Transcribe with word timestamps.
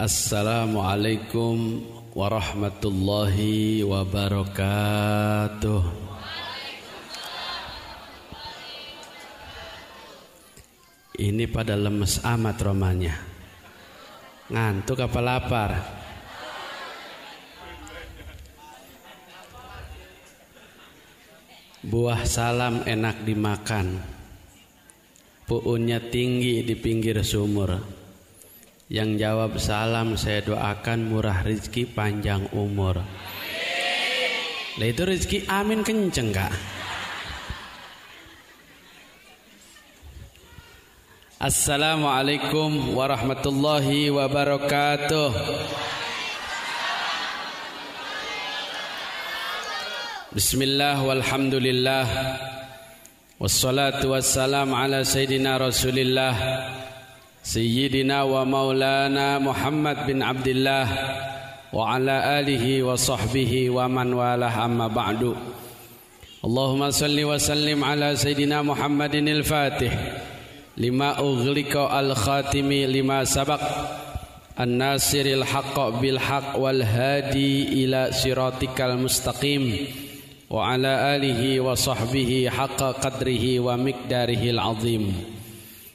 Assalamualaikum 0.00 1.84
warahmatullahi 2.16 3.84
wabarakatuh. 3.84 5.82
Ini 11.20 11.44
pada 11.52 11.76
lemes 11.76 12.16
amat 12.24 12.56
romanya. 12.64 13.12
Ngantuk 14.48 15.04
apa 15.04 15.20
lapar? 15.20 15.70
Buah 21.84 22.24
salam 22.24 22.88
enak 22.88 23.20
dimakan. 23.28 24.00
Puunnya 25.44 26.00
tinggi 26.00 26.64
di 26.64 26.72
pinggir 26.72 27.20
sumur 27.20 27.99
yang 28.90 29.14
jawab 29.14 29.54
salam 29.62 30.18
saya 30.18 30.42
doakan 30.42 31.06
murah 31.06 31.46
rizki 31.46 31.86
panjang 31.86 32.42
umur. 32.50 32.98
Lah 34.82 34.86
itu 34.90 35.02
rizki 35.06 35.46
amin 35.46 35.86
kenceng 35.86 36.34
kak. 36.34 36.50
Assalamualaikum 41.38 42.98
warahmatullahi 42.98 44.10
wabarakatuh. 44.10 45.30
Bismillah 50.30 51.02
walhamdulillah 51.02 52.06
Wassalatu 53.40 54.14
wassalam 54.14 54.70
ala 54.70 55.02
sayyidina 55.02 55.58
rasulillah 55.58 56.34
سيدنا 57.42 58.22
ومولانا 58.22 59.38
محمد 59.38 59.96
بن 60.06 60.22
عبد 60.22 60.48
الله 60.48 60.86
وعلى 61.72 62.40
آله 62.40 62.82
وصحبه 62.82 63.70
ومن 63.70 64.12
والاه 64.12 64.64
أما 64.64 64.88
بعد. 64.88 65.34
اللهم 66.44 66.90
صل 66.90 67.24
وسلم 67.24 67.84
على 67.84 68.16
سيدنا 68.16 68.62
محمد 68.62 69.14
الفاتح 69.14 69.92
لما 70.76 71.18
أغلق 71.18 71.76
الخاتم 71.76 72.72
لما 72.72 73.24
سبق 73.24 73.60
الناصر 74.60 75.20
الحق 75.20 75.88
بالحق 75.88 76.58
والهادي 76.58 77.84
إلى 77.84 78.12
صراطك 78.12 78.80
المستقيم 78.80 79.76
وعلى 80.50 81.16
آله 81.16 81.60
وصحبه 81.60 82.50
حق 82.52 82.80
قدره 82.82 83.60
ومقداره 83.60 84.50
العظيم. 84.50 85.39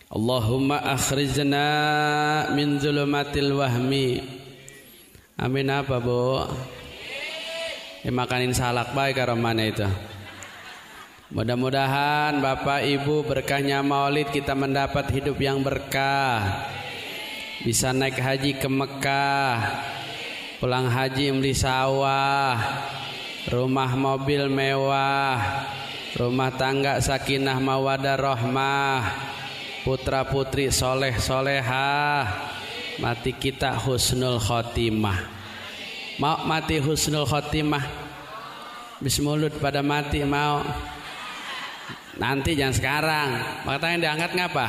Allahumma 0.06 0.86
akhrijna 0.86 1.66
min 2.54 2.78
zulumatil 2.78 3.58
wahmi. 3.58 4.22
Amin 5.42 5.66
apa 5.74 5.98
bu? 5.98 6.46
Ya, 8.06 8.14
makanin 8.14 8.54
salak 8.54 8.94
baik 8.94 9.18
karo 9.18 9.34
mana 9.34 9.66
itu? 9.66 9.90
Mudah-mudahan 11.34 12.38
Bapak 12.38 12.86
Ibu 12.86 13.26
berkahnya 13.26 13.82
maulid 13.82 14.30
kita 14.30 14.54
mendapat 14.54 15.10
hidup 15.10 15.42
yang 15.42 15.66
berkah. 15.66 16.70
Bisa 17.66 17.90
naik 17.96 18.20
haji 18.20 18.60
ke 18.60 18.68
Mekah 18.68 19.56
Pulang 20.60 20.92
haji 20.92 21.32
beli 21.32 21.56
sawah 21.56 22.60
Rumah 23.48 23.92
mobil 23.96 24.52
mewah 24.52 25.40
Rumah 26.20 26.52
tangga 26.60 27.00
sakinah 27.00 27.56
mawadah 27.64 28.20
rahmah 28.20 29.00
putra 29.86 30.26
putri 30.26 30.74
soleh 30.74 31.14
solehah. 31.22 32.26
Mati 32.98 33.38
kita 33.38 33.78
husnul 33.78 34.42
khotimah. 34.42 35.20
Mau 36.18 36.42
mati 36.50 36.82
husnul 36.82 37.30
khotimah? 37.30 37.86
Bismulut 38.98 39.62
pada 39.62 39.86
mati 39.86 40.26
mau. 40.26 40.66
Nanti 42.18 42.58
jangan 42.58 42.74
sekarang. 42.74 43.30
Makanya 43.70 44.10
diangkat 44.10 44.32
ngapa? 44.34 44.68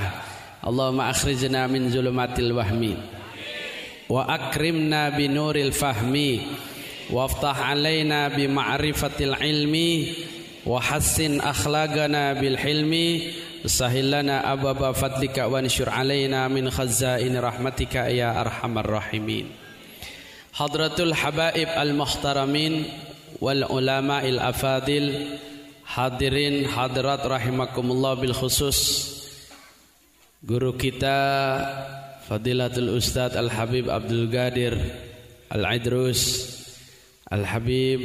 Allahumma 0.60 1.08
akhrijna 1.08 1.64
min 1.70 1.88
zulumatil 1.88 2.52
wahmi. 2.52 2.98
Wa 4.12 4.28
akrimna 4.28 5.16
binuril 5.16 5.72
fahmi. 5.72 6.44
Waftah 7.08 7.72
alaina 7.72 8.28
bi 8.34 8.50
ma'rifatil 8.50 9.38
ilmi. 9.38 9.90
Wa 10.66 10.82
hassin 10.82 11.38
akhlaqana 11.38 12.34
bil 12.36 12.58
hilmi 12.58 13.45
سهل 13.66 14.10
لنا 14.10 14.52
أبواب 14.52 14.92
فضلك 14.92 15.38
وانشر 15.38 15.88
علينا 15.90 16.48
من 16.48 16.70
خزائن 16.70 17.38
رحمتك 17.38 17.94
يا 17.94 18.40
أرحم 18.40 18.78
الراحمين 18.78 19.46
حضرة 20.52 20.96
الحبائب 20.98 21.68
المحترمين 21.68 22.84
والعلماء 23.40 24.28
الأفاضل 24.28 25.04
hadirin 25.86 26.66
hadirat 26.66 27.22
rahimakumullah 27.22 28.18
bil 28.18 28.34
khusus 28.34 29.06
guru 30.42 30.74
kita 30.74 31.14
Fadilatul 32.26 32.98
Ustaz 32.98 33.38
Al 33.38 33.46
Habib 33.46 33.86
Abdul 33.86 34.26
Gadir 34.26 34.74
Al 35.46 35.62
Idrus 35.78 36.50
Al 37.30 37.46
Habib 37.46 38.02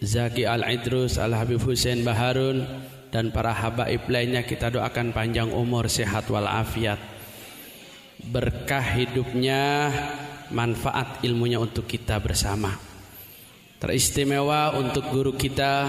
Zaki 0.00 0.48
Al 0.48 0.64
Idrus 0.64 1.20
Al 1.20 1.36
Habib 1.36 1.60
Hussein 1.60 2.00
Baharun 2.00 2.64
dan 3.08 3.32
para 3.32 3.56
habaib 3.56 4.04
lainnya 4.08 4.44
kita 4.44 4.68
doakan 4.68 5.16
panjang 5.16 5.48
umur 5.48 5.88
sehat 5.88 6.28
walafiat. 6.28 7.00
Berkah 8.18 8.82
hidupnya 8.82 9.88
manfaat 10.52 11.22
ilmunya 11.24 11.56
untuk 11.62 11.88
kita 11.88 12.20
bersama. 12.20 12.74
Teristimewa 13.78 14.74
untuk 14.74 15.06
guru 15.08 15.38
kita 15.38 15.86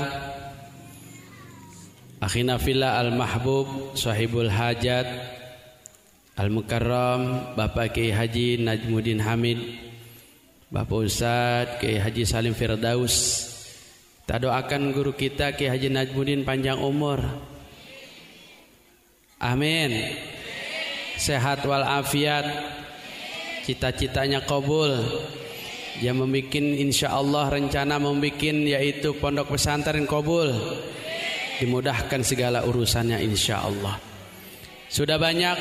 akhina 2.22 2.62
fillah 2.62 3.02
al-mahbub 3.02 3.98
sahibul 3.98 4.46
hajat 4.46 5.10
al-mukarram 6.38 7.56
Bapak 7.58 7.98
Kiai 7.98 8.14
Haji 8.14 8.62
Najmuddin 8.62 9.26
Hamid 9.26 9.58
Bapak 10.70 11.02
Ustadz 11.02 11.82
Kiai 11.82 11.98
Haji 11.98 12.30
Salim 12.30 12.54
Firdaus 12.54 13.49
kita 14.30 14.46
doakan 14.46 14.94
guru 14.94 15.18
kita 15.18 15.58
Ki 15.58 15.66
Haji 15.66 15.90
Najmuddin 15.90 16.46
panjang 16.46 16.78
umur. 16.78 17.18
Amin. 19.42 19.90
Sehat 21.18 21.66
walafiat. 21.66 22.46
Cita-citanya 23.66 24.46
kabul. 24.46 25.02
Dia 25.98 26.14
membuat 26.14 26.62
insya 26.62 27.18
Allah 27.18 27.58
rencana 27.58 27.98
membuat 27.98 28.38
yaitu 28.70 29.18
pondok 29.18 29.58
pesantren 29.58 30.06
kabul. 30.06 30.54
Dimudahkan 31.58 32.22
segala 32.22 32.70
urusannya 32.70 33.26
insya 33.26 33.66
Allah. 33.66 33.98
Sudah 34.94 35.18
banyak 35.18 35.58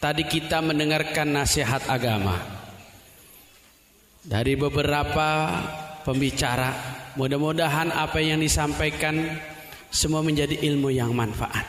tadi 0.00 0.24
kita 0.24 0.64
mendengarkan 0.64 1.36
nasihat 1.36 1.84
agama 1.84 2.32
dari 4.24 4.56
beberapa 4.56 5.52
pembicara 6.00 7.04
Mudah-mudahan 7.18 7.90
apa 7.90 8.22
yang 8.22 8.38
disampaikan 8.38 9.18
semua 9.90 10.22
menjadi 10.22 10.54
ilmu 10.54 10.94
yang 10.94 11.10
manfaat. 11.10 11.66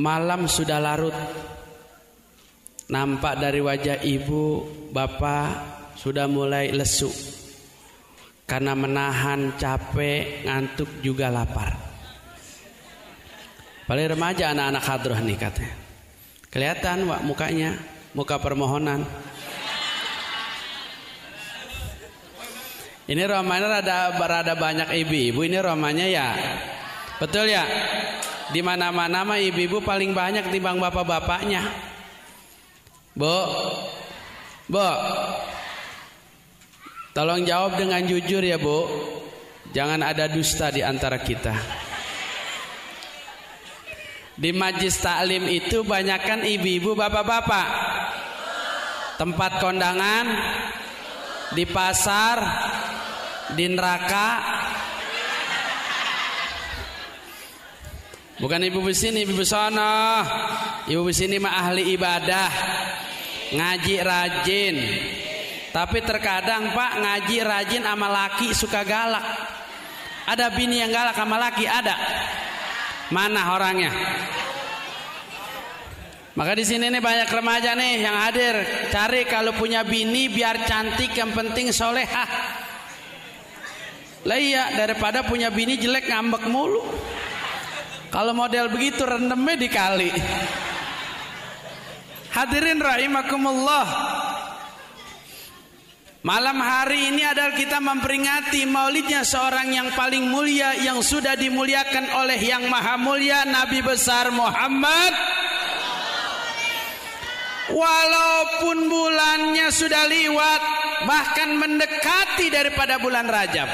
Malam 0.00 0.48
sudah 0.48 0.80
larut. 0.80 1.12
Nampak 2.88 3.40
dari 3.40 3.60
wajah 3.60 4.00
ibu, 4.00 4.64
bapak 4.88 5.48
sudah 6.00 6.24
mulai 6.24 6.72
lesu. 6.72 7.12
Karena 8.48 8.72
menahan 8.72 9.56
capek, 9.60 10.48
ngantuk 10.48 11.04
juga 11.04 11.28
lapar. 11.28 11.76
Paling 13.84 14.16
remaja 14.16 14.56
anak-anak 14.56 14.84
hadroh 14.84 15.20
nih 15.20 15.36
katanya. 15.36 15.76
Kelihatan 16.48 17.04
wak 17.08 17.20
mukanya, 17.24 17.76
muka 18.16 18.40
permohonan. 18.40 19.04
Ini 23.12 23.28
romanya 23.28 23.84
ada 23.84 24.16
berada 24.16 24.56
banyak 24.56 24.88
ibu-ibu. 25.04 25.44
Ini 25.44 25.60
romanya 25.60 26.08
ya. 26.08 26.32
Betul 27.20 27.52
ya? 27.52 27.68
Di 28.48 28.64
mana-mana 28.64 29.20
mah 29.20 29.36
ibu-ibu 29.36 29.84
paling 29.84 30.16
banyak 30.16 30.48
timbang 30.48 30.80
bapak-bapaknya. 30.80 31.60
Bu. 33.12 33.36
Bu. 34.64 34.88
Tolong 37.12 37.44
jawab 37.44 37.76
dengan 37.76 38.00
jujur 38.08 38.40
ya, 38.40 38.56
Bu. 38.56 38.88
Jangan 39.76 40.00
ada 40.00 40.32
dusta 40.32 40.72
di 40.72 40.80
antara 40.80 41.20
kita. 41.20 41.52
Di 44.40 44.56
majlis 44.56 44.96
taklim 45.04 45.52
itu 45.52 45.84
banyakkan 45.84 46.48
ibu-ibu, 46.48 46.96
bapak-bapak. 46.96 47.68
Tempat 49.20 49.60
kondangan 49.60 50.24
di 51.52 51.68
pasar 51.68 52.40
di 53.54 53.68
neraka. 53.68 54.28
Bukan 58.40 58.60
ibu 58.66 58.82
sini 58.90 59.22
ibu 59.22 59.44
sana. 59.46 60.24
Ibu 60.90 61.06
sini 61.14 61.38
mah 61.38 61.62
ahli 61.62 61.94
ibadah. 61.94 62.50
Ngaji 63.54 63.94
rajin. 64.02 64.76
Tapi 65.72 65.98
terkadang 66.04 66.74
pak 66.76 66.92
ngaji 67.00 67.36
rajin 67.44 67.82
sama 67.86 68.08
laki 68.10 68.50
suka 68.52 68.82
galak. 68.82 69.24
Ada 70.26 70.52
bini 70.52 70.82
yang 70.82 70.90
galak 70.90 71.16
sama 71.16 71.38
laki? 71.38 71.64
Ada. 71.64 71.96
Mana 73.14 73.52
orangnya? 73.54 73.92
Maka 76.32 76.56
di 76.56 76.64
sini 76.64 76.88
nih 76.88 77.04
banyak 77.04 77.28
remaja 77.28 77.76
nih 77.76 78.00
yang 78.00 78.16
hadir. 78.16 78.56
Cari 78.88 79.28
kalau 79.28 79.52
punya 79.52 79.84
bini 79.84 80.32
biar 80.32 80.64
cantik 80.64 81.12
yang 81.12 81.28
penting 81.36 81.68
solehah 81.68 82.51
lah 84.22 84.38
iya 84.38 84.70
daripada 84.78 85.26
punya 85.26 85.50
bini 85.50 85.74
jelek 85.74 86.06
ngambek 86.06 86.46
mulu. 86.46 86.82
Kalau 88.12 88.36
model 88.36 88.68
begitu 88.68 89.02
rendemnya 89.02 89.56
dikali. 89.56 90.12
Hadirin 92.32 92.78
rahimakumullah. 92.78 93.86
Malam 96.22 96.54
hari 96.62 97.10
ini 97.10 97.26
adalah 97.26 97.50
kita 97.50 97.82
memperingati 97.82 98.62
maulidnya 98.62 99.26
seorang 99.26 99.74
yang 99.74 99.88
paling 99.90 100.30
mulia 100.30 100.70
yang 100.78 101.02
sudah 101.02 101.34
dimuliakan 101.34 102.14
oleh 102.14 102.38
yang 102.38 102.70
maha 102.70 102.94
mulia 102.94 103.42
Nabi 103.42 103.82
besar 103.82 104.30
Muhammad. 104.30 105.12
Walaupun 107.74 108.86
bulannya 108.86 109.66
sudah 109.74 110.04
lewat 110.06 110.60
bahkan 111.08 111.58
mendekati 111.58 112.52
daripada 112.52 113.02
bulan 113.02 113.26
Rajab. 113.26 113.66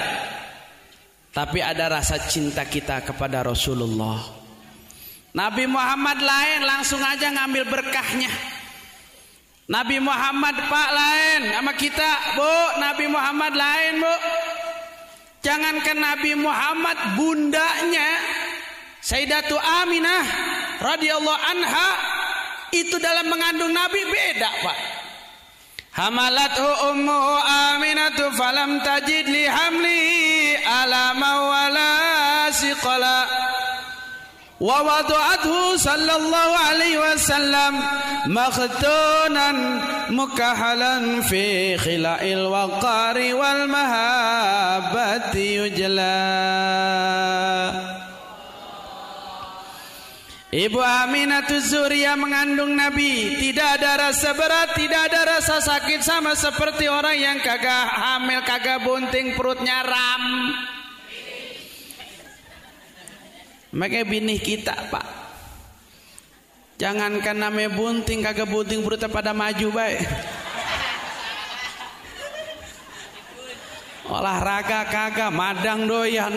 Tapi 1.38 1.62
ada 1.62 1.86
rasa 1.86 2.18
cinta 2.26 2.66
kita 2.66 2.98
kepada 3.06 3.46
Rasulullah. 3.46 4.18
Nabi 5.30 5.70
Muhammad 5.70 6.18
lain 6.18 6.66
langsung 6.66 6.98
aja 6.98 7.30
ngambil 7.30 7.62
berkahnya. 7.62 8.26
Nabi 9.70 10.02
Muhammad 10.02 10.58
Pak 10.66 10.90
lain 10.90 11.40
sama 11.54 11.78
kita, 11.78 12.10
Bu. 12.34 12.82
Nabi 12.82 13.06
Muhammad 13.06 13.54
lain, 13.54 14.02
Bu. 14.02 14.14
Jangankan 15.46 15.98
Nabi 16.02 16.34
Muhammad 16.34 16.98
bundanya 17.14 18.18
Sayyidatu 18.98 19.54
Aminah 19.54 20.26
radhiyallahu 20.82 21.42
anha 21.54 21.88
itu 22.74 22.98
dalam 22.98 23.30
mengandung 23.30 23.70
Nabi 23.70 24.02
beda, 24.10 24.50
Pak. 24.66 24.78
Hamalathu 26.02 26.66
ummuhu 26.90 27.34
Aminatu 27.46 28.26
falam 28.34 28.82
tajid 28.82 29.30
li 29.30 29.46
hamli 29.46 30.37
wala 30.92 31.92
siqala 32.52 33.18
wa 34.58 34.82
wada'athu 34.82 35.78
sallallahu 35.78 36.54
alaihi 36.66 36.98
wasallam 36.98 37.78
makhtunan 38.26 39.56
mukahalan 40.10 41.22
fi 41.22 41.78
khila'il 41.78 42.50
waqari 42.50 43.30
wal 43.38 43.70
mahabbati 43.70 45.62
yujla 45.62 46.18
Ibu 50.48 50.80
Aminatul 50.80 51.60
Zuriyah 51.60 52.16
mengandung 52.16 52.72
Nabi. 52.72 53.36
Tidak 53.36 53.68
ada 53.68 54.08
rasa 54.08 54.32
berat 54.32 54.72
Tidak 54.80 55.02
ada 55.12 55.36
rasa 55.36 55.60
sakit 55.60 56.00
Sama 56.00 56.32
seperti 56.32 56.88
orang 56.88 57.20
yang 57.20 57.36
kagak 57.44 57.84
hamil 57.92 58.40
Kagak 58.48 58.80
bunting 58.80 59.36
perutnya 59.36 59.84
ram 59.84 60.24
Makanya 63.78 64.10
bini 64.10 64.42
kita 64.42 64.74
pak. 64.90 65.06
Jangankan 66.82 67.38
namanya 67.38 67.70
bunting 67.74 68.22
Kagak 68.26 68.50
bunting 68.50 68.82
perutnya 68.82 69.06
pada 69.06 69.30
maju 69.30 69.66
baik. 69.70 70.02
Olahraga 74.10 74.82
kagak 74.90 75.30
Madang 75.30 75.86
doyan. 75.86 76.34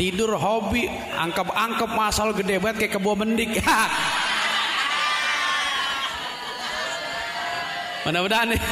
Tidur 0.00 0.32
hobi 0.40 0.88
angkep-angkep 1.12 1.90
masal 1.92 2.32
gede 2.32 2.56
banget 2.56 2.88
kayak 2.88 2.96
kebo 2.96 3.12
mendik. 3.12 3.60
Mudah-mudahan 8.08 8.56
nih. 8.56 8.62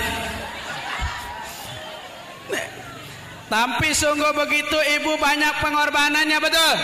Tapi 3.53 3.89
sungguh 3.93 4.33
begitu 4.33 4.79
ibu 5.01 5.21
banyak 5.21 5.53
pengorbanannya 5.61 6.39
betul 6.41 6.77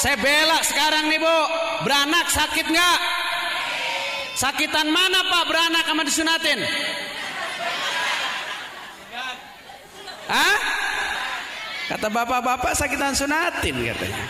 saya 0.00 0.16
bela 0.20 0.58
sekarang 0.64 1.08
nih 1.12 1.20
bu 1.20 1.38
beranak 1.84 2.26
sakit 2.32 2.66
nggak 2.68 2.98
sakitan 4.36 4.88
mana 4.88 5.20
pak 5.28 5.44
beranak 5.48 5.84
sama 5.84 6.02
disunatin 6.04 6.60
Hah? 10.32 10.58
Kata 11.92 12.08
bapak-bapak 12.08 12.72
sakitan 12.72 13.12
sunatin 13.12 13.74
katanya. 13.84 14.24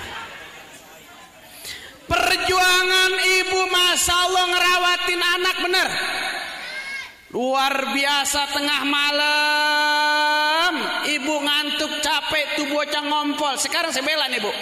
Perjuangan 2.11 3.12
ibu 3.38 3.61
masa 3.70 4.11
Allah 4.11 4.44
ngerawatin 4.50 5.20
anak 5.23 5.56
bener. 5.62 5.88
Luar 7.32 7.97
biasa 7.97 8.53
tengah 8.53 8.85
malam 8.85 10.73
Ibu 11.08 11.35
ngantuk 11.41 12.05
capek 12.05 12.61
tuh 12.61 12.69
bocah 12.69 13.00
ngompol 13.08 13.56
Sekarang 13.56 13.88
saya 13.88 14.05
bela 14.05 14.29
nih 14.29 14.37
bu 14.37 14.53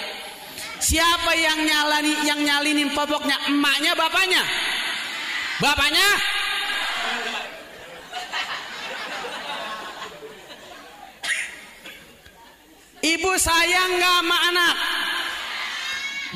Siapa 0.81 1.31
yang 1.37 1.61
nyalani 1.61 2.13
yang 2.25 2.41
nyalinin 2.41 2.89
popoknya 2.97 3.37
Emaknya 3.53 3.93
bapaknya 3.93 4.41
Bapaknya 5.61 6.09
Ibu 13.01 13.33
sayang 13.33 13.97
gak 13.97 14.17
sama 14.21 14.37
anak? 14.53 14.75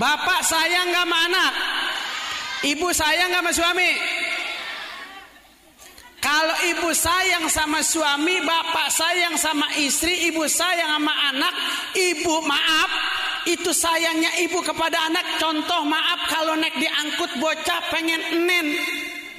Bapak 0.01 0.41
sayang 0.41 0.89
gak 0.89 1.05
sama 1.05 1.17
anak? 1.29 1.51
Ibu 2.65 2.89
sayang 2.89 3.29
gak 3.29 3.45
sama 3.45 3.51
suami? 3.53 3.91
Kalau 6.25 6.57
ibu 6.65 6.89
sayang 6.89 7.45
sama 7.53 7.85
suami, 7.85 8.41
bapak 8.41 8.89
sayang 8.89 9.37
sama 9.37 9.69
istri, 9.77 10.25
ibu 10.25 10.49
sayang 10.49 10.89
sama 10.97 11.13
anak, 11.29 11.53
ibu 11.93 12.41
maaf, 12.41 12.89
itu 13.45 13.71
sayangnya 13.71 14.29
ibu 14.41 14.59
kepada 14.65 14.97
anak. 15.09 15.37
Contoh 15.37 15.85
maaf 15.85 16.25
kalau 16.29 16.57
naik 16.57 16.73
diangkut 16.81 17.31
bocah 17.37 17.79
pengen 17.93 18.21
nen. 18.45 18.67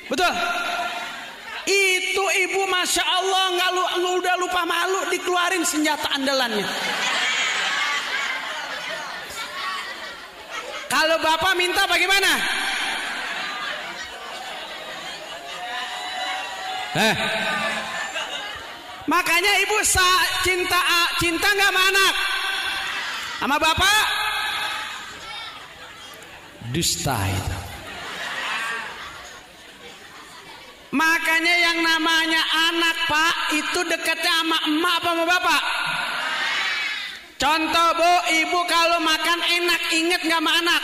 Betul? 0.07 0.31
Itu 1.67 2.25
ibu 2.47 2.63
masya 2.71 3.03
Allah 3.03 3.45
nggak 3.59 3.71
lu, 3.75 3.85
udah 4.23 4.35
lupa 4.39 4.63
malu 4.63 5.11
dikeluarin 5.11 5.67
senjata 5.67 6.07
andalannya. 6.15 6.63
Kalau 10.87 11.19
bapak 11.19 11.59
minta 11.59 11.83
bagaimana? 11.91 12.31
Eh. 16.97 17.15
Makanya 19.11 19.53
ibu 19.67 19.79
sa 19.83 20.07
cinta 20.47 20.79
cinta 21.19 21.47
nggak 21.51 21.71
sama 21.75 21.83
anak? 21.91 22.15
Sama 23.37 23.57
bapak? 23.61 24.05
Dusta 26.73 27.17
itu. 27.29 27.59
Makanya 30.97 31.55
yang 31.61 31.79
namanya 31.85 32.43
anak 32.73 32.97
pak 33.05 33.35
itu 33.53 33.81
dekatnya 33.85 34.33
sama 34.41 34.59
emak 34.65 34.95
apa 34.97 35.09
sama 35.13 35.25
bapak? 35.29 35.63
Contoh 37.37 37.89
bu, 38.01 38.13
ibu 38.33 38.61
kalau 38.65 38.99
makan 39.05 39.41
enak 39.45 39.83
inget 39.93 40.21
nggak 40.25 40.41
sama 40.41 40.53
anak? 40.57 40.83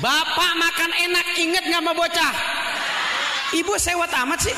Bapak 0.00 0.52
makan 0.56 0.90
enak 0.96 1.26
inget 1.36 1.64
nggak 1.68 1.82
sama 1.84 1.92
bocah? 1.92 2.32
Ibu 3.52 3.74
sewot 3.76 4.08
amat 4.08 4.40
sih. 4.40 4.56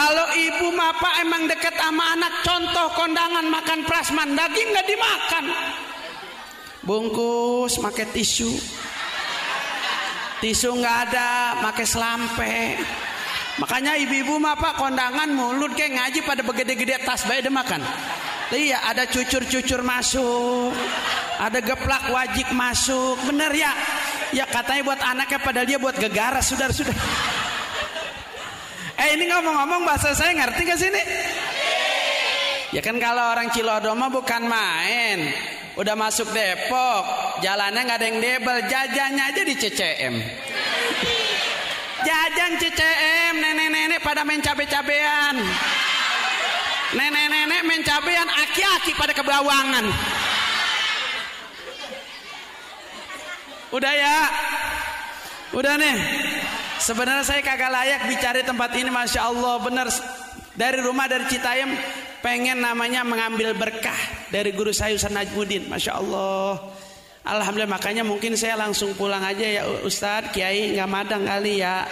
Kalau 0.00 0.32
ibu 0.32 0.72
bapak 0.72 1.14
emang 1.20 1.44
deket 1.44 1.76
sama 1.76 2.16
anak, 2.16 2.40
contoh 2.40 2.88
kondangan 2.96 3.44
makan 3.52 3.84
prasman, 3.84 4.32
daging 4.32 4.72
nggak 4.72 4.88
dimakan. 4.88 5.44
Bungkus, 6.80 7.76
pakai 7.76 8.08
tisu. 8.08 8.48
Tisu 10.40 10.72
nggak 10.72 10.96
ada, 11.04 11.60
pakai 11.60 11.84
selampe. 11.84 12.80
Makanya 13.60 14.00
ibu-ibu 14.00 14.40
mah 14.40 14.56
kondangan 14.56 15.36
mulut 15.36 15.76
kayak 15.76 15.92
ngaji 15.92 16.20
pada 16.24 16.40
begede-gede 16.48 17.04
tas 17.04 17.28
bayi 17.28 17.44
dia 17.44 17.52
makan. 17.52 17.84
Iya 18.56 18.80
ada 18.88 19.04
cucur-cucur 19.04 19.84
masuk, 19.84 20.72
ada 21.36 21.60
geplak 21.60 22.08
wajib 22.08 22.48
masuk, 22.56 23.20
bener 23.28 23.52
ya? 23.52 23.76
Ya 24.32 24.48
katanya 24.48 24.80
buat 24.80 25.00
anaknya 25.04 25.38
padahal 25.44 25.68
dia 25.68 25.76
buat 25.76 26.00
gegara 26.00 26.40
sudah 26.40 26.72
sudah. 26.72 26.96
Eh 29.00 29.16
ini 29.16 29.24
ngomong-ngomong 29.32 29.88
bahasa 29.88 30.12
saya 30.12 30.36
ngerti 30.36 30.60
gak 30.68 30.76
sini? 30.76 31.02
Ya 32.76 32.84
kan 32.84 33.00
kalau 33.00 33.32
orang 33.32 33.48
Cilodoma 33.48 34.12
bukan 34.12 34.44
main. 34.44 35.32
Udah 35.80 35.96
masuk 35.96 36.28
Depok 36.36 37.08
jalannya 37.40 37.80
nggak 37.80 37.98
ada 38.02 38.06
yang 38.10 38.18
debel 38.20 38.58
jajannya 38.68 39.22
aja 39.32 39.42
di 39.46 39.54
CCM 39.56 40.14
jajan 42.04 42.52
CCM 42.58 43.34
nenek-nenek 43.38 44.00
pada 44.00 44.24
main 44.24 44.40
cabe-cabean. 44.40 45.36
Nenek-nenek 46.90 47.62
main 47.62 47.82
cabean 47.86 48.26
aki-aki 48.26 48.92
pada 48.98 49.14
kebawangan. 49.14 49.86
Udah 53.70 53.92
ya? 53.94 54.18
Udah 55.54 55.74
nih 55.78 55.96
sebenarnya 56.90 57.22
saya 57.22 57.38
kagak 57.38 57.70
layak 57.70 58.00
bicara 58.10 58.42
tempat 58.42 58.74
ini 58.74 58.90
Masya 58.90 59.30
Allah. 59.30 59.62
Bener 59.62 59.86
dari 60.58 60.78
rumah 60.82 61.06
dari 61.06 61.22
Citayam 61.30 61.70
pengen 62.18 62.58
namanya 62.58 63.06
mengambil 63.06 63.54
berkah 63.54 63.94
dari 64.34 64.50
guru 64.50 64.74
saya 64.74 64.98
Ustaz 64.98 65.14
Najmudin 65.14 65.70
Masya 65.70 65.92
Allah. 66.02 66.58
Alhamdulillah 67.22 67.70
makanya 67.70 68.02
mungkin 68.02 68.34
saya 68.34 68.58
langsung 68.58 68.96
pulang 68.98 69.22
aja 69.22 69.46
ya 69.46 69.62
Ustadz 69.86 70.34
Kiai 70.34 70.74
nggak 70.74 70.90
madang 70.90 71.22
kali 71.22 71.62
ya. 71.62 71.86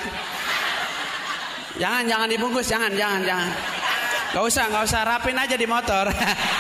Jangan 1.78 2.10
jangan 2.10 2.26
dibungkus 2.26 2.66
jangan 2.66 2.90
jangan 2.90 3.22
jangan. 3.22 3.50
Gak 4.28 4.44
usah, 4.44 4.68
gak 4.68 4.84
usah 4.84 5.08
rapin 5.08 5.40
aja 5.40 5.56
di 5.56 5.64
motor. 5.64 6.04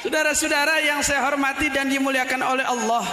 Saudara-saudara 0.00 0.80
yang 0.80 1.04
saya 1.04 1.28
hormati 1.28 1.68
dan 1.68 1.92
dimuliakan 1.92 2.40
oleh 2.40 2.64
Allah. 2.64 3.04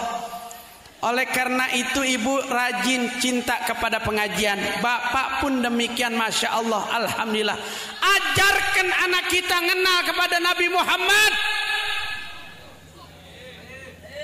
Oleh 1.03 1.27
karena 1.29 1.67
itu 1.75 2.01
ibu 2.01 2.41
rajin 2.48 3.20
cinta 3.20 3.60
kepada 3.67 4.00
pengajian. 4.01 4.58
Bapak 4.79 5.44
pun 5.44 5.60
demikian 5.60 6.15
Masya 6.15 6.48
Allah. 6.56 6.88
Alhamdulillah. 6.89 7.60
Ajarkan 8.00 8.88
anak 9.03 9.29
kita 9.29 9.58
kenal 9.62 10.00
kepada 10.08 10.39
Nabi 10.39 10.67
Muhammad. 10.72 11.32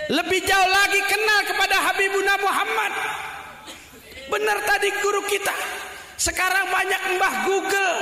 Lebih 0.08 0.40
jauh 0.48 0.70
lagi 0.72 1.02
kenal 1.04 1.40
kepada 1.44 1.76
Habibuna 1.84 2.34
Muhammad. 2.40 2.92
Benar 4.32 4.58
tadi 4.64 4.90
guru 5.04 5.20
kita. 5.28 5.54
Sekarang 6.16 6.72
banyak 6.72 7.02
mbah 7.20 7.34
Google. 7.44 7.94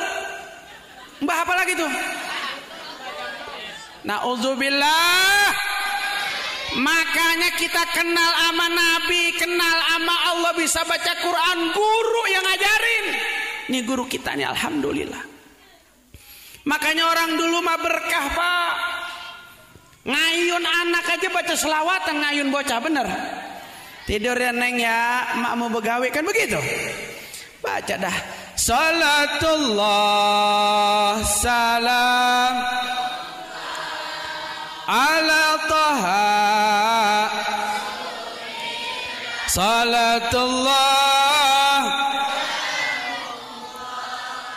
Mbah 1.26 1.38
apa 1.50 1.54
lagi 1.58 1.74
tuh? 1.74 1.92
Nauzubillah. 4.02 5.54
Makanya 6.72 7.52
kita 7.60 7.84
kenal 7.92 8.32
ama 8.48 8.72
Nabi, 8.72 9.36
kenal 9.36 9.78
ama 10.00 10.16
Allah 10.32 10.56
bisa 10.56 10.88
baca 10.88 11.14
Quran, 11.20 11.60
guru 11.76 12.22
yang 12.32 12.48
ngajarin. 12.48 13.06
Ini 13.68 13.80
guru 13.84 14.08
kita 14.08 14.40
nih 14.40 14.48
alhamdulillah. 14.48 15.20
Makanya 16.64 17.12
orang 17.12 17.36
dulu 17.36 17.60
mah 17.60 17.76
berkah, 17.76 18.26
Pak. 18.32 18.74
Ngayun 20.02 20.66
anak 20.66 21.06
aja 21.14 21.30
baca 21.30 21.54
selawatan 21.54 22.26
ngayun 22.26 22.50
bocah 22.50 22.80
bener. 22.82 23.06
Tidur 24.10 24.34
ya 24.34 24.50
neng 24.50 24.82
ya, 24.82 25.30
mak 25.38 25.54
mau 25.62 25.70
begawe 25.70 26.10
kan 26.10 26.26
begitu. 26.26 26.58
Baca 27.62 27.96
dah. 28.02 28.18
Salatullah 28.58 29.86
salam 31.22 32.81
ala 34.92 35.56
taha. 35.72 37.32
Salatullah. 39.48 40.72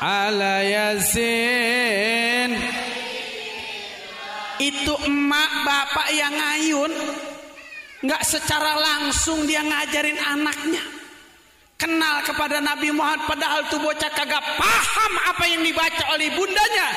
Ala 0.03 0.61
yasin. 0.67 2.51
Itu 4.59 4.95
emak 5.07 5.53
bapak 5.67 6.09
yang 6.15 6.35
ngayun. 6.35 6.93
Nggak 8.05 8.23
secara 8.27 8.77
langsung 8.77 9.49
dia 9.49 9.65
ngajarin 9.65 10.19
anaknya. 10.19 10.85
Kenal 11.75 12.23
kepada 12.23 12.63
Nabi 12.63 12.95
Muhammad 12.95 13.27
padahal 13.27 13.67
tuh 13.67 13.83
bocah 13.83 14.09
kagak 14.15 14.45
paham 14.57 15.13
apa 15.27 15.45
yang 15.51 15.59
dibaca 15.67 16.07
oleh 16.15 16.31
bundanya 16.33 16.89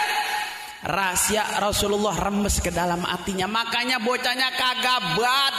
rahasia 0.88 1.60
Rasulullah 1.60 2.16
remes 2.16 2.64
ke 2.64 2.72
dalam 2.72 3.04
hatinya 3.04 3.46
makanya 3.46 4.00
bocahnya 4.00 4.50
kagak 4.56 5.00
bad 5.20 5.56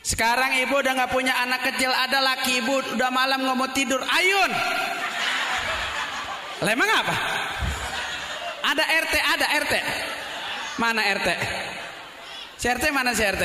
sekarang 0.00 0.56
ibu 0.64 0.80
udah 0.80 0.92
nggak 0.96 1.12
punya 1.12 1.36
anak 1.44 1.68
kecil 1.68 1.92
ada 1.92 2.24
laki 2.24 2.64
ibu 2.64 2.96
udah 2.96 3.10
malam 3.12 3.44
nggak 3.44 3.56
mau 3.60 3.68
tidur 3.76 4.00
ayun 4.00 4.50
lemang 6.64 6.90
apa 6.90 7.14
ada 8.72 8.84
RT 8.88 9.14
ada 9.20 9.46
RT 9.62 9.74
Mana 10.78 11.02
RT? 11.02 11.28
CRT 12.62 12.94
mana 12.94 13.10
CRT? 13.10 13.44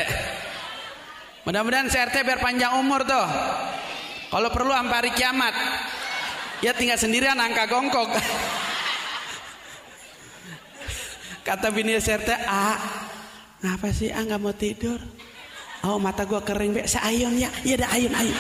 Mudah-mudahan 1.50 1.90
CRT 1.90 2.22
biar 2.22 2.38
panjang 2.38 2.78
umur 2.78 3.02
tuh. 3.02 3.26
Kalau 4.30 4.50
perlu 4.54 4.70
sampai 4.70 4.98
hari 5.02 5.12
kiamat. 5.18 5.54
Ya 6.64 6.72
tinggal 6.72 6.96
sendirian 6.96 7.36
angka 7.36 7.68
gongkok. 7.68 8.08
Kata 11.44 11.68
bini 11.76 12.00
CRT, 12.00 12.32
"Ah, 12.48 12.80
ngapa 13.60 13.92
sih 13.92 14.08
ah 14.16 14.24
nggak 14.24 14.40
mau 14.40 14.56
tidur?" 14.56 14.96
Oh 15.84 16.00
mata 16.00 16.24
gua 16.24 16.40
kering 16.40 16.72
be, 16.72 16.88
seayun 16.88 17.36
ya, 17.36 17.52
iya 17.68 17.76
dah 17.76 17.92
ayun 17.92 18.16
ayun. 18.16 18.40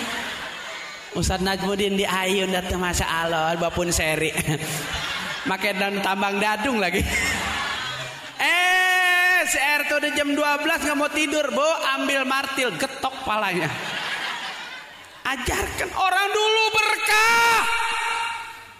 Ustaz 1.19 1.43
Najmudin 1.43 1.99
di 1.99 2.07
ayun 2.07 2.47
datang 2.47 2.79
masa 2.79 3.03
Allah, 3.03 3.59
bapun 3.59 3.91
seri. 3.91 4.31
Makai 5.51 5.75
dan 5.75 5.99
tambang 5.99 6.39
dadung 6.39 6.79
lagi. 6.79 7.03
si 9.43 9.59
RT 9.59 9.89
udah 9.99 10.11
jam 10.15 10.29
12 10.31 10.39
nggak 10.63 10.97
mau 10.97 11.11
tidur, 11.11 11.51
bo 11.51 11.67
ambil 11.99 12.23
martil, 12.23 12.71
getok 12.79 13.27
palanya. 13.27 13.67
Ajarkan 15.27 15.91
orang 15.99 16.27
dulu 16.31 16.63
berkah. 16.71 17.72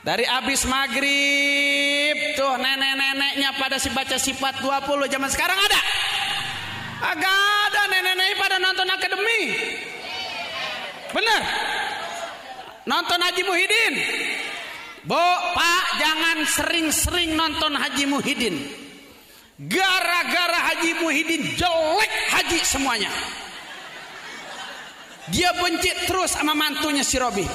Dari 0.03 0.27
abis 0.27 0.67
maghrib 0.67 2.36
tuh 2.36 2.60
nenek-neneknya 2.60 3.55
pada 3.55 3.79
si 3.79 3.88
baca 3.88 4.19
sifat 4.19 4.60
20 4.60 5.07
zaman 5.07 5.31
sekarang 5.31 5.55
ada? 5.55 5.79
Agak 7.07 7.39
ada 7.72 7.81
nenek-nenek 7.88 8.36
pada 8.36 8.60
nonton 8.60 8.88
akademi. 8.91 9.41
Bener? 11.15 11.41
Nonton 12.83 13.15
Haji 13.15 13.41
Muhyiddin. 13.48 13.93
Bo, 15.07 15.24
Pak, 15.55 15.86
jangan 15.95 16.38
sering-sering 16.51 17.39
nonton 17.39 17.72
Haji 17.72 18.03
Muhyiddin. 18.03 18.55
Gara-gara 19.72 20.60
Haji 20.67 21.00
Muhyiddin 21.00 21.55
jelek 21.55 22.13
haji 22.27 22.60
semuanya. 22.67 23.12
Dia 25.31 25.55
benci 25.55 25.95
terus 26.03 26.36
sama 26.36 26.51
mantunya 26.51 27.07
si 27.07 27.15
Robi. 27.15 27.48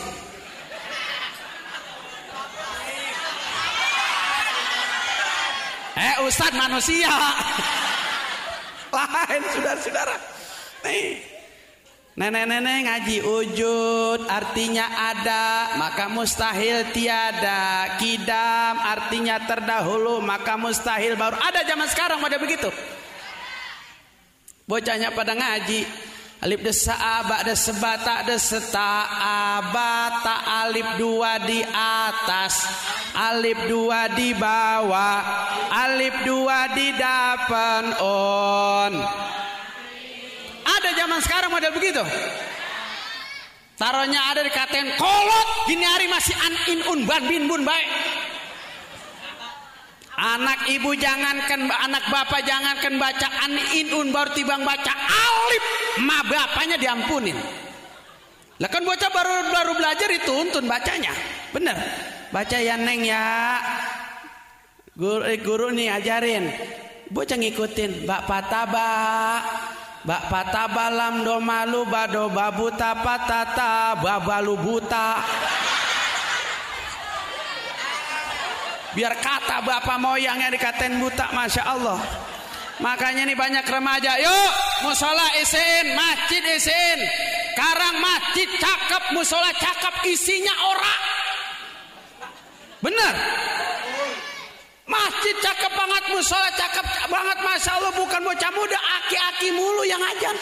Eh 5.99 6.17
Ustadz 6.23 6.55
manusia. 6.55 7.11
Lain 8.95 9.43
saudara-saudara. 9.51 10.15
Nih. 10.87 11.19
Nenek-nenek 12.19 12.79
ngaji 12.83 13.17
wujud 13.23 14.27
artinya 14.27 14.91
ada 15.15 15.75
maka 15.79 16.11
mustahil 16.11 16.91
tiada. 16.91 17.95
Kidam 17.99 18.75
artinya 18.79 19.39
terdahulu 19.47 20.19
maka 20.19 20.59
mustahil 20.59 21.15
baru 21.15 21.39
ada 21.39 21.63
zaman 21.63 21.87
sekarang 21.87 22.19
pada 22.19 22.39
begitu. 22.43 22.71
Bocahnya 24.67 25.15
pada 25.15 25.35
ngaji. 25.35 25.87
Alif 26.39 26.63
desa 26.63 26.95
aba 26.95 27.43
ada 27.43 27.51
sebata 27.59 28.23
ada 28.23 28.39
seta 28.39 29.11
abata 29.59 30.63
alif 30.63 30.87
dua 30.95 31.43
di 31.43 31.59
atas 31.67 32.63
alif 33.11 33.59
dua 33.67 34.07
di 34.15 34.39
bawah 34.39 35.19
alif 35.67 36.15
dua 36.23 36.71
di 36.79 36.95
depan 36.95 37.91
on 37.99 38.93
ada 40.63 40.89
zaman 40.95 41.19
sekarang 41.27 41.51
model 41.51 41.75
begitu. 41.75 42.07
Taruhnya 43.75 44.31
ada 44.31 44.43
di 44.47 44.51
katen 44.55 44.95
kolot 44.95 45.49
gini 45.67 45.83
hari 45.83 46.07
masih 46.07 46.35
an 46.39 46.55
in 46.71 46.81
un 46.87 47.01
ban 47.03 47.23
bin 47.27 47.51
bun 47.51 47.67
baik. 47.67 47.89
Anak 50.19 50.67
ibu 50.67 50.99
jangankan 50.99 51.71
anak 51.71 52.11
bapak 52.11 52.43
jangankan 52.43 52.99
baca 52.99 53.29
an 53.47 53.55
in 53.71 53.87
un 53.95 54.11
baru 54.11 54.35
tibang 54.35 54.67
baca 54.67 54.91
alif 54.91 55.65
ma 56.03 56.27
bapaknya 56.27 56.75
diampunin. 56.75 57.39
Lah 58.59 58.67
kan 58.67 58.83
bocah 58.83 59.11
baru 59.15 59.55
baru 59.55 59.73
belajar 59.79 60.11
dituntun 60.11 60.67
bacanya. 60.67 61.15
Bener. 61.55 61.79
Baca 62.35 62.59
ya 62.59 62.75
neng 62.75 63.07
ya. 63.07 63.63
Guru, 64.99 65.23
eh, 65.23 65.39
guru 65.39 65.71
nih 65.71 65.95
ajarin. 65.95 66.51
Bocah 67.15 67.39
ngikutin. 67.39 68.03
Bak 68.03 68.27
pataba 68.27 68.91
Bak 70.09 70.31
pata 70.31 70.71
balam 70.71 71.27
do 71.27 71.43
malu 71.43 71.83
bado 71.85 72.31
babuta 72.31 72.95
patata 72.97 73.99
babalu 73.99 74.55
buta. 74.57 75.21
Biar 78.97 79.15
kata 79.21 79.61
bapak 79.61 79.99
moyangnya 80.01 80.49
dikatain 80.49 80.97
buta 80.97 81.29
masya 81.37 81.63
Allah. 81.67 82.01
Makanya 82.79 83.27
nih 83.27 83.35
banyak 83.35 83.67
remaja 83.67 84.23
yuk 84.23 84.51
musola 84.87 85.27
isin 85.43 85.99
masjid 85.99 86.45
isin. 86.55 86.99
Karang 87.59 87.99
masjid 87.99 88.47
cakep 88.55 89.19
musola 89.19 89.51
cakep 89.59 89.95
isinya 90.07 90.55
orang 90.63 91.03
bener? 92.79 93.15
Masjid 94.87 95.37
cakep 95.43 95.73
banget 95.75 96.05
musola 96.15 96.49
cakep 96.55 96.87
banget 97.11 97.39
masya 97.43 97.71
Allah. 97.83 97.93
Bukan 97.99 98.21
bocah 98.23 98.53
muda 98.55 98.79
aki-aki 99.03 99.49
mulu 99.51 99.83
yang 99.83 100.01
ajan 100.15 100.39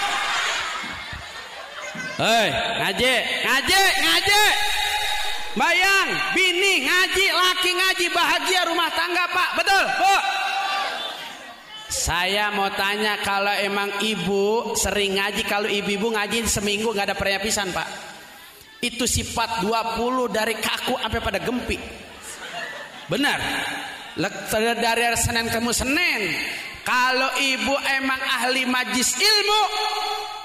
Hei, 2.22 2.54
ngaji, 2.54 3.14
ngaji, 3.42 3.82
ngaji. 3.98 4.42
Bayang, 5.58 6.08
bini 6.38 6.86
ngaji, 6.86 7.26
laki 7.34 7.70
ngaji, 7.74 8.06
bahagia 8.14 8.62
rumah 8.70 8.86
tangga, 8.94 9.26
Pak. 9.26 9.50
Betul, 9.58 9.84
Bu? 9.98 10.14
Saya 11.90 12.54
mau 12.54 12.70
tanya 12.78 13.18
kalau 13.26 13.50
emang 13.58 13.90
ibu 14.06 14.70
sering 14.78 15.18
ngaji, 15.18 15.42
kalau 15.50 15.66
ibu-ibu 15.66 16.14
ngaji 16.14 16.46
seminggu 16.46 16.94
nggak 16.94 17.10
ada 17.10 17.18
peryapisan, 17.18 17.74
Pak. 17.74 17.88
Itu 18.78 19.02
sifat 19.10 19.66
20 19.66 20.30
dari 20.30 20.54
kaku 20.62 21.02
sampai 21.02 21.18
pada 21.26 21.42
gempi. 21.42 21.74
Benar. 23.10 23.38
Dari 24.14 25.02
Senin 25.18 25.50
ke 25.50 25.58
Senin. 25.74 26.22
Kalau 26.86 27.30
ibu 27.38 27.74
emang 27.98 28.18
ahli 28.18 28.66
majlis 28.66 29.14
ilmu, 29.14 29.62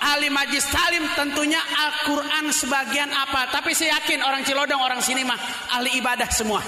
ahli 0.02 0.30
majlis 0.30 0.66
talim 0.70 1.04
tentunya 1.18 1.60
Al-Quran 1.60 2.54
sebagian 2.54 3.10
apa? 3.10 3.50
Tapi 3.54 3.74
saya 3.74 3.98
yakin 4.02 4.22
orang 4.22 4.46
Cilodong 4.46 4.82
orang 4.82 5.02
sini 5.02 5.26
mah 5.26 5.38
ahli 5.74 5.98
ibadah 5.98 6.30
semua. 6.30 6.62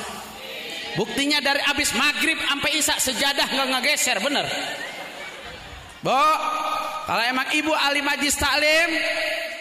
Bukti 0.97 1.29
nya 1.29 1.39
dari 1.39 1.61
abis 1.63 1.93
maghrib 1.93 2.37
sampai 2.41 2.71
isya 2.75 2.95
sejadah 2.97 3.45
nggak 3.45 3.67
ngegeser 3.77 4.17
bener. 4.19 4.45
Bo 6.01 6.17
kalau 7.05 7.23
emang 7.27 7.51
ibu 7.53 7.75
ahli 7.75 8.01
majlis 8.01 8.35
talim 8.39 8.89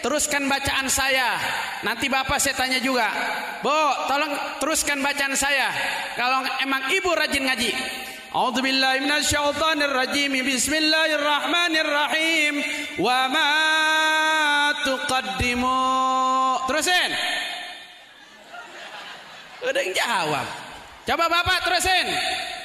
teruskan 0.01 0.49
bacaan 0.49 0.89
saya. 0.89 1.37
Nanti 1.85 2.09
bapak 2.09 2.41
saya 2.41 2.57
tanya 2.57 2.81
juga. 2.81 3.07
Bo 3.61 3.93
tolong 4.09 4.33
teruskan 4.57 5.03
bacaan 5.03 5.37
saya. 5.37 5.69
Kalau 6.17 6.41
emang 6.63 6.89
ibu 6.91 7.13
rajin 7.13 7.45
ngaji. 7.45 7.71
A'udzu 8.29 8.61
billahi 8.61 9.01
minasyaitonir 9.01 9.89
rajim. 9.89 10.29
Bismillahirrahmanirrahim 10.45 12.61
wa 12.99 13.19
ma 13.31 13.49
tuqaddimu 14.83 15.79
terusin 16.67 17.11
udah 19.63 19.81
yang 19.81 19.95
jawab 19.95 20.47
coba 21.07 21.25
bapak 21.31 21.59
terusin 21.63 22.07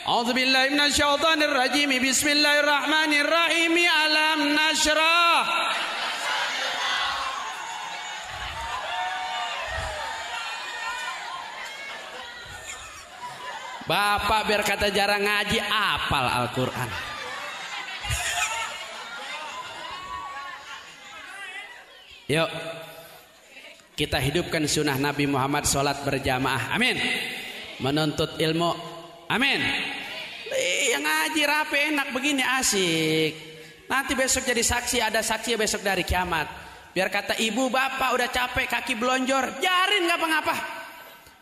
A'udzu 0.04 0.36
billahi 0.36 0.68
minasyaitonir 0.68 1.48
rajim. 1.48 1.88
Bismillahirrahmanirrahim. 1.96 3.72
Ya 3.72 3.94
alam 4.04 4.52
nasyrah. 4.52 5.48
Bapak 13.88 14.44
biar 14.44 14.60
kata 14.60 14.92
jarang 14.92 15.24
ngaji 15.24 15.56
apal 15.64 16.28
Al-Qur'an. 16.28 17.13
Yuk 22.24 22.50
kita 23.94 24.18
hidupkan 24.18 24.66
sunnah 24.66 24.98
Nabi 24.98 25.30
Muhammad 25.30 25.70
sholat 25.70 26.02
berjamaah. 26.02 26.74
Amin. 26.74 26.98
Menuntut 27.78 28.34
ilmu. 28.42 28.74
Amin. 29.30 29.62
Yang 30.90 31.02
ngaji 31.02 31.42
rapi 31.46 31.78
enak 31.94 32.08
begini 32.10 32.42
asik. 32.42 33.32
Nanti 33.87 34.18
besok 34.18 34.42
jadi 34.48 34.62
saksi 34.64 34.98
ada 34.98 35.22
saksi 35.22 35.54
besok 35.54 35.87
dari 35.87 36.02
kiamat. 36.02 36.50
Biar 36.90 37.10
kata 37.10 37.38
ibu 37.38 37.70
bapak 37.70 38.14
udah 38.14 38.30
capek 38.30 38.66
kaki 38.70 38.94
belonjor, 38.98 39.62
jarin 39.62 40.06
nggak 40.06 40.18
apa-apa. 40.18 40.56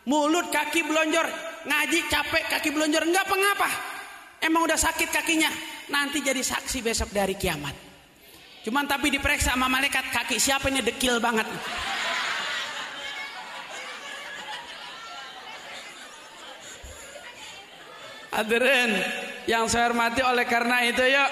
Mulut 0.09 0.49
kaki 0.49 0.81
belonjor, 0.85 1.25
ngaji 1.63 1.99
capek 2.11 2.43
kaki 2.51 2.69
belonjor 2.75 3.07
enggak 3.07 3.23
pengapa 3.23 3.69
emang 4.43 4.67
udah 4.67 4.75
sakit 4.75 5.09
kakinya 5.09 5.47
nanti 5.87 6.19
jadi 6.19 6.43
saksi 6.43 6.83
besok 6.83 7.15
dari 7.15 7.39
kiamat 7.39 7.92
cuman 8.63 8.87
tapi 8.87 9.11
diperiksa 9.11 9.53
sama 9.53 9.67
malaikat 9.67 10.07
kaki 10.09 10.39
siapa 10.39 10.71
ini 10.71 10.79
dekil 10.79 11.19
banget 11.19 11.45
Hadirin 18.33 18.97
yang 19.45 19.69
saya 19.69 19.93
hormati 19.93 20.25
oleh 20.25 20.41
karena 20.49 20.81
itu 20.89 21.05
yuk 21.05 21.31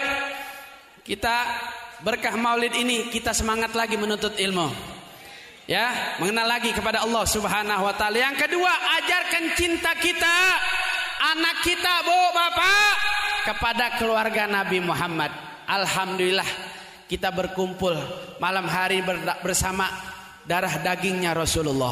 kita 1.02 1.34
berkah 2.06 2.38
maulid 2.38 2.78
ini 2.78 3.10
kita 3.10 3.34
semangat 3.34 3.74
lagi 3.74 3.98
menuntut 3.98 4.38
ilmu 4.38 4.70
ya 5.66 6.18
mengenal 6.22 6.46
lagi 6.46 6.70
kepada 6.76 7.02
Allah 7.02 7.26
Subhanahu 7.26 7.90
wa 7.90 7.94
taala. 7.98 8.22
Yang 8.22 8.46
kedua, 8.46 8.70
ajarkan 9.02 9.44
cinta 9.58 9.98
kita 9.98 10.36
anak 11.34 11.64
kita, 11.66 11.94
Bu, 12.06 12.20
Bapak 12.34 12.94
kepada 13.50 13.86
keluarga 13.98 14.46
Nabi 14.46 14.78
Muhammad. 14.84 15.34
Alhamdulillah 15.66 16.71
kita 17.12 17.28
berkumpul 17.28 17.92
malam 18.40 18.64
hari 18.72 19.04
bersama 19.44 19.84
darah 20.48 20.80
dagingnya 20.80 21.36
Rasulullah. 21.36 21.92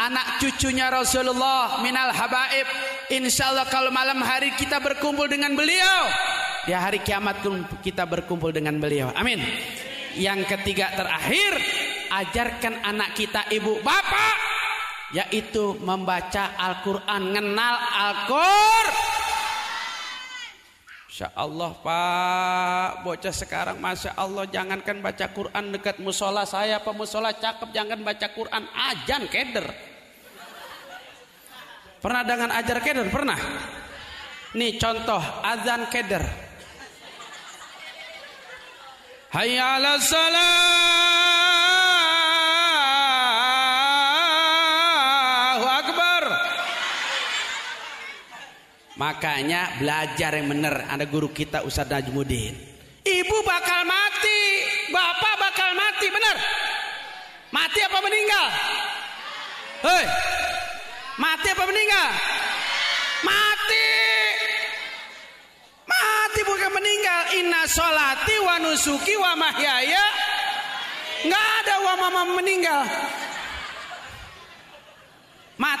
Anak 0.00 0.40
cucunya 0.40 0.88
Rasulullah 0.88 1.84
minal 1.84 2.08
habaib. 2.08 2.64
Insya 3.12 3.52
Allah 3.52 3.68
kalau 3.68 3.92
malam 3.92 4.16
hari 4.24 4.56
kita 4.56 4.80
berkumpul 4.80 5.28
dengan 5.28 5.52
beliau. 5.52 6.08
Di 6.64 6.72
hari 6.72 7.04
kiamat 7.04 7.44
kita 7.84 8.08
berkumpul 8.08 8.48
dengan 8.48 8.80
beliau. 8.80 9.12
Amin. 9.12 9.44
Yang 10.16 10.56
ketiga 10.56 10.88
terakhir 10.96 11.60
ajarkan 12.08 12.80
anak 12.80 13.12
kita 13.12 13.44
ibu 13.52 13.76
bapak 13.84 14.40
yaitu 15.12 15.76
membaca 15.84 16.56
Al-Quran 16.56 17.36
ngenal 17.36 17.76
Al-Quran 17.76 19.19
Masya 21.20 21.36
Allah 21.36 21.76
Pak 21.84 23.04
Bocah 23.04 23.34
sekarang 23.36 23.76
Masya 23.76 24.16
Allah 24.16 24.48
Jangankan 24.48 25.04
baca 25.04 25.28
Quran 25.28 25.68
dekat 25.68 26.00
musola 26.00 26.48
saya 26.48 26.80
Pemusola 26.80 27.36
cakep 27.36 27.76
Jangan 27.76 28.00
baca 28.00 28.24
Quran 28.32 28.64
Ajan 28.72 29.28
keder 29.28 29.68
Pernah 32.00 32.24
dengan 32.24 32.48
ajar 32.56 32.80
keder? 32.80 33.12
Pernah? 33.12 33.36
Nih 34.56 34.80
contoh 34.80 35.20
azan 35.44 35.84
keder. 35.92 36.24
Hayya 39.36 39.76
'alas 39.76 40.08
Allahu 40.08 40.69
Makanya 49.00 49.80
belajar 49.80 50.36
yang 50.36 50.52
benar. 50.52 50.84
Ada 50.92 51.08
guru 51.08 51.32
kita 51.32 51.64
Ustaz 51.64 51.88
Najmudin. 51.88 52.52
Ibu 53.00 53.36
bakal 53.48 53.88
mati, 53.88 54.40
bapak 54.92 55.34
bakal 55.40 55.72
mati, 55.72 56.06
benar? 56.12 56.36
Mati 57.48 57.80
apa 57.80 57.98
meninggal? 58.04 58.46
Hei, 59.80 60.04
mati 61.16 61.48
apa 61.48 61.64
meninggal? 61.64 62.08
Mati. 63.24 63.88
Mati 65.88 66.40
bukan 66.44 66.70
meninggal. 66.76 67.20
Inna 67.40 67.64
solati 67.64 68.36
wa 68.44 68.60
nusuki 68.60 69.16
wa 69.16 69.32
mahyaya. 69.32 70.04
Nggak 71.24 71.46
ada 71.64 71.74
wa 71.88 71.94
mama 72.04 72.22
meninggal. 72.36 72.84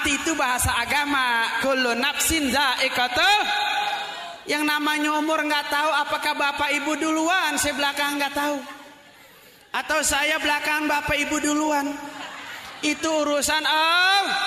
Mati 0.00 0.16
itu 0.16 0.32
bahasa 0.32 0.72
agama. 0.80 1.44
Kullu 1.60 1.92
nafsin 1.92 2.48
za'iqatul. 2.48 3.40
Yang 4.48 4.64
namanya 4.64 5.12
umur 5.20 5.44
nggak 5.44 5.68
tahu 5.68 5.90
apakah 5.92 6.32
bapak 6.40 6.72
ibu 6.72 6.96
duluan, 6.96 7.60
saya 7.60 7.76
belakang 7.76 8.16
nggak 8.16 8.32
tahu. 8.32 8.64
Atau 9.76 10.00
saya 10.00 10.40
belakang 10.40 10.88
bapak 10.88 11.20
ibu 11.20 11.36
duluan. 11.44 11.92
Itu 12.80 13.12
urusan 13.12 13.60
Allah. 13.60 14.40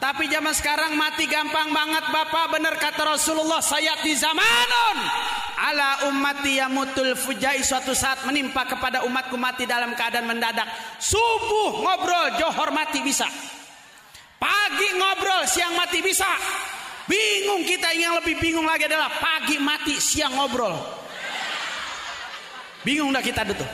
Tapi 0.00 0.32
zaman 0.32 0.56
sekarang 0.56 0.96
mati 0.96 1.28
gampang 1.28 1.68
banget 1.68 2.08
Bapak 2.08 2.56
benar 2.56 2.76
kata 2.80 3.16
Rasulullah 3.16 3.60
saya 3.60 4.00
di 4.00 4.12
zamanun 4.16 4.96
ala 5.60 6.08
ummati 6.12 6.60
yamutul 6.60 7.16
fujai 7.16 7.64
suatu 7.64 7.96
saat 7.96 8.20
menimpa 8.28 8.68
kepada 8.68 9.04
umatku 9.08 9.36
mati 9.40 9.64
dalam 9.64 9.96
keadaan 9.96 10.28
mendadak 10.28 10.68
subuh 11.00 11.80
ngobrol 11.80 12.36
johor 12.36 12.68
mati 12.68 13.00
bisa 13.00 13.24
pagi 14.44 14.88
ngobrol 15.00 15.48
siang 15.48 15.72
mati 15.72 16.04
bisa 16.04 16.28
bingung 17.08 17.64
kita 17.64 17.96
yang 17.96 18.20
lebih 18.20 18.36
bingung 18.36 18.68
lagi 18.68 18.84
adalah 18.84 19.08
pagi 19.16 19.56
mati 19.56 19.96
siang 19.96 20.36
ngobrol 20.36 20.76
bingung 22.84 23.08
dah 23.08 23.24
kita 23.24 23.48
itu 23.48 23.64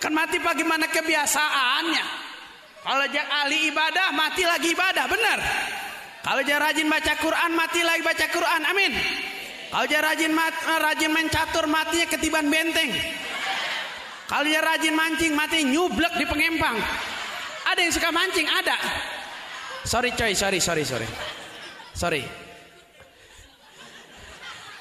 kan 0.00 0.16
mati 0.16 0.40
bagaimana 0.40 0.88
kebiasaannya 0.88 2.30
kalau 2.80 3.04
ahli 3.04 3.68
ibadah 3.68 4.08
mati 4.16 4.42
lagi 4.48 4.72
ibadah, 4.72 5.04
benar. 5.04 5.38
Kalau 6.24 6.40
dia 6.44 6.56
rajin 6.56 6.88
baca 6.88 7.12
Quran 7.16 7.50
mati 7.52 7.80
lagi 7.84 8.00
baca 8.00 8.26
Quran. 8.28 8.60
Amin. 8.64 8.92
Kalau 9.70 9.86
dia 9.86 10.00
rajin 10.02 10.32
mat, 10.34 10.52
rajin 10.66 11.12
mencatur 11.12 11.64
matinya 11.70 12.06
ketiban 12.10 12.50
benteng. 12.50 12.90
Kalau 14.26 14.44
dia 14.48 14.58
rajin 14.64 14.94
mancing 14.96 15.32
mati 15.36 15.62
nyublek 15.62 16.18
di 16.18 16.26
pengempang. 16.26 16.74
Ada 17.70 17.78
yang 17.84 17.92
suka 17.94 18.10
mancing, 18.10 18.48
ada. 18.50 18.76
Sorry 19.84 20.12
coy, 20.12 20.36
sorry, 20.36 20.60
sorry, 20.60 20.84
sorry. 20.84 21.08
Sorry. 21.96 22.22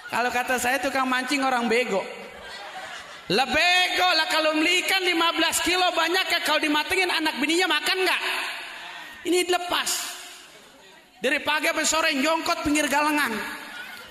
Kalau 0.10 0.34
kata 0.34 0.58
saya 0.58 0.82
tukang 0.82 1.06
mancing 1.06 1.46
orang 1.46 1.70
bego. 1.70 2.02
Lebego 3.30 4.10
lah 4.18 4.26
kalau 4.26 4.58
beli 4.58 4.82
ikan 4.82 5.06
15 5.06 5.62
kilo 5.62 5.86
banyak 5.94 6.26
ya 6.34 6.40
kalau 6.42 6.58
dimatengin 6.58 7.14
anak 7.14 7.38
bininya 7.38 7.70
makan 7.70 7.98
nggak? 8.02 8.22
Ini 9.30 9.46
dilepas. 9.46 9.90
Dari 11.22 11.38
pagi 11.46 11.70
sampai 11.70 11.86
sore 11.86 12.10
jongkot 12.18 12.66
pinggir 12.66 12.90
galengan. 12.90 13.30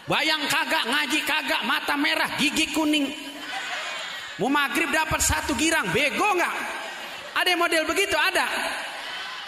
Bayang 0.06 0.46
kagak, 0.46 0.86
ngaji 0.88 1.20
kagak, 1.26 1.62
mata 1.66 1.98
merah, 1.98 2.30
gigi 2.38 2.70
kuning. 2.72 3.10
Mau 4.38 4.46
maghrib 4.46 4.88
dapat 4.88 5.18
satu 5.18 5.52
girang, 5.58 5.90
bego 5.90 6.38
nggak? 6.38 6.56
Ada 7.42 7.48
yang 7.52 7.60
model 7.60 7.84
begitu? 7.90 8.14
Ada. 8.14 8.46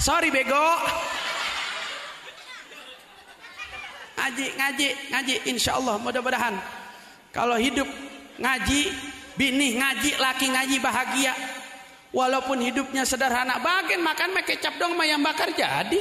Sorry 0.03 0.35
bego. 0.35 0.66
Ngaji, 4.20 4.46
ngaji, 4.61 4.88
ngaji. 5.16 5.35
Insya 5.48 5.80
Allah 5.80 5.96
mudah-mudahan. 5.96 6.61
Kalau 7.33 7.56
hidup 7.56 7.88
ngaji 8.37 8.92
Bini 9.40 9.80
ngaji, 9.80 10.20
laki 10.20 10.52
ngaji 10.52 10.76
bahagia. 10.85 11.33
Walaupun 12.12 12.61
hidupnya 12.61 13.09
sederhana, 13.09 13.56
bagian 13.56 14.04
makan 14.04 14.37
make 14.37 14.52
kecap 14.52 14.76
dong 14.76 14.92
mayam 15.00 15.24
bakar 15.24 15.48
jadi. 15.56 15.96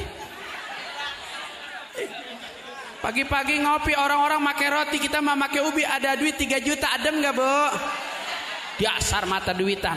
Pagi-pagi 3.00 3.64
ngopi 3.64 3.96
orang-orang 3.96 4.44
make 4.44 4.68
roti, 4.68 4.98
kita 5.00 5.24
mah 5.24 5.40
make 5.40 5.56
ubi, 5.64 5.88
ada 5.88 6.20
duit 6.20 6.36
3 6.36 6.60
juta, 6.60 6.92
adem 6.92 7.24
nggak 7.24 7.32
bu? 7.32 7.56
Dasar 8.84 9.24
mata 9.24 9.56
duitan. 9.56 9.96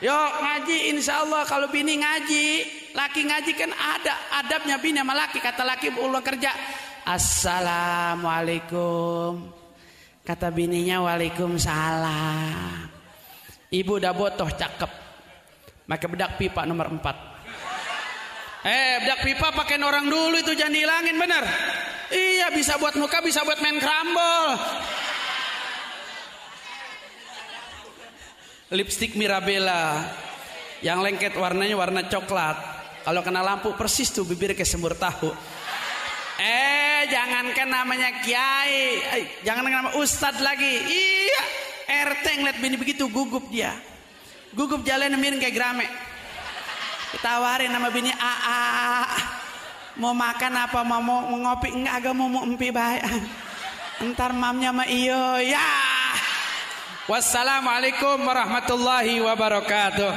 Yuk 0.00 0.30
ngaji 0.40 0.96
insya 0.96 1.20
Allah 1.28 1.44
kalau 1.44 1.68
bini 1.68 2.00
ngaji, 2.00 2.46
laki 2.96 3.28
ngaji 3.28 3.52
kan 3.54 3.70
ada 3.76 4.14
adabnya 4.40 4.80
bini 4.80 5.04
sama 5.04 5.12
laki. 5.12 5.36
Kata 5.36 5.68
laki 5.68 5.92
ulang 6.00 6.24
kerja. 6.24 6.48
Assalamualaikum. 7.02 9.42
Kata 10.22 10.54
bininya 10.54 11.02
waalaikumsalam. 11.02 12.86
Ibu 13.74 13.98
udah 13.98 14.14
botoh 14.14 14.46
cakep. 14.46 15.02
Pakai 15.82 16.08
bedak 16.08 16.38
pipa 16.38 16.62
nomor 16.62 16.94
4. 16.94 18.62
Eh 18.62 19.02
bedak 19.02 19.26
pipa 19.26 19.50
pakai 19.50 19.82
orang 19.82 20.06
dulu 20.06 20.38
itu 20.38 20.54
jangan 20.54 20.78
dihilangin 20.78 21.18
bener. 21.18 21.42
Iya 22.14 22.54
bisa 22.54 22.78
buat 22.78 22.94
muka 22.94 23.18
bisa 23.18 23.42
buat 23.42 23.58
main 23.58 23.82
krambol. 23.82 24.62
Lipstick 28.72 29.18
Mirabella 29.18 30.06
yang 30.80 31.02
lengket 31.02 31.34
warnanya 31.34 31.74
warna 31.74 32.06
coklat. 32.06 32.56
Kalau 33.02 33.26
kena 33.26 33.42
lampu 33.42 33.74
persis 33.74 34.14
tuh 34.14 34.22
bibir 34.22 34.54
kayak 34.54 34.70
semur 34.70 34.94
tahu. 34.94 35.34
Jangankan 37.12 37.68
namanya 37.68 38.08
kiai, 38.24 39.04
eh, 39.04 39.24
jangan 39.44 39.68
nama 39.68 39.92
ustad 40.00 40.32
lagi. 40.40 40.80
Iya, 40.80 41.42
RT 42.08 42.40
ngeliat 42.40 42.56
bini 42.56 42.80
begitu 42.80 43.04
gugup 43.12 43.52
dia. 43.52 43.76
Gugup 44.56 44.80
jalan 44.80 45.12
miring 45.20 45.36
kayak 45.36 45.52
grame. 45.52 45.84
Ditawarin 47.12 47.68
nama 47.68 47.92
bini 47.92 48.08
AA. 48.16 48.64
Mau 50.00 50.16
makan 50.16 50.52
apa 50.56 50.80
mau, 50.80 51.04
mau 51.04 51.20
ngopi 51.20 51.68
enggak 51.76 51.94
agak 52.00 52.14
mau 52.16 52.32
mau 52.32 52.48
empi 52.48 52.72
baik. 52.72 53.04
Entar 54.00 54.32
mamnya 54.40 54.72
mah 54.72 54.88
iyo 54.88 55.36
ya. 55.44 55.68
Wassalamualaikum 57.04 58.24
warahmatullahi 58.24 59.20
wabarakatuh. 59.20 60.12